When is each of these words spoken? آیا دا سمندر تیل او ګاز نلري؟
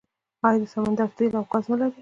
آیا 0.47 0.59
دا 0.61 0.67
سمندر 0.73 1.07
تیل 1.17 1.33
او 1.37 1.45
ګاز 1.51 1.65
نلري؟ 1.69 1.89